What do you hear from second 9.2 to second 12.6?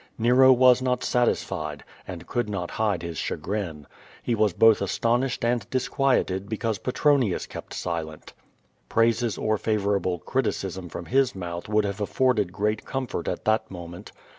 or favorable criticism from his mouth would have afforded